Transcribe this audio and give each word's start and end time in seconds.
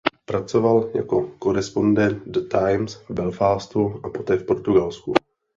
Pracoval 0.25 0.89
jako 0.95 1.27
korespondent 1.39 2.23
"The 2.25 2.39
Times" 2.41 2.93
v 2.95 3.11
Belfastu 3.11 4.01
a 4.03 4.09
poté 4.09 4.37
v 4.37 4.45
Portugalsku. 4.45 5.13